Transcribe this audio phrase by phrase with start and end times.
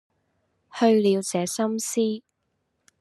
[0.73, 2.23] 去了這心思，